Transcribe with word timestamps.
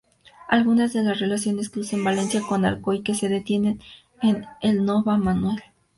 Algunas 0.47 0.93
de 0.93 1.03
las 1.03 1.19
relaciones 1.19 1.69
que 1.69 1.79
unen 1.81 2.03
Valencia 2.03 2.41
con 2.41 2.65
Alcoy 2.65 3.03
se 3.13 3.29
detienen 3.29 3.79
en 4.23 4.47
L'Enova-Manuel. 4.63 5.61